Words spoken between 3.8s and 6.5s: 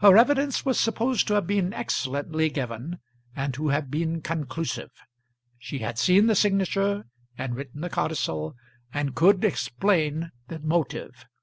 been conclusive. She had seen the